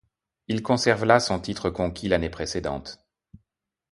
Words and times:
Il 0.47 0.63
conserve 0.63 1.05
là 1.05 1.19
son 1.19 1.39
titre 1.39 1.69
conquis 1.69 2.07
l'année 2.07 2.31
précédente. 2.31 3.05